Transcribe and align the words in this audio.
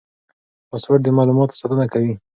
پاسورډ 0.69 1.01
د 1.03 1.07
معلوماتو 1.17 1.59
ساتنه 1.61 1.85
کوي. 1.93 2.13